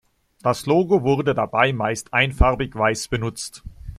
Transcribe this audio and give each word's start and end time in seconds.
Das 0.41 0.65
Logo 0.65 1.03
wurde 1.03 1.35
dabei 1.35 1.73
meist 1.73 2.11
einfarbig 2.11 2.73
weiß 2.73 3.07
benutzt. 3.07 3.61